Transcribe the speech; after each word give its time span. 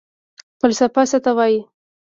فلسفه 0.59 1.01
څه 1.11 1.17
ته 1.23 1.31
وايي؟ 1.37 1.59